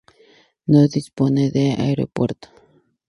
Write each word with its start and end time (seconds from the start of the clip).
No 0.65 0.87
dispone 0.87 1.51
de 1.51 1.73
aeropuerto. 1.73 2.47